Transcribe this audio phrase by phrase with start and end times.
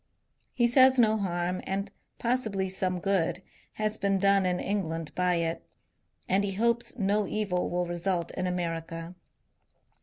[0.55, 5.63] He says no harm, and possibly some good, has been done in England by it;
[6.27, 9.13] and he hopes no evil will result in America.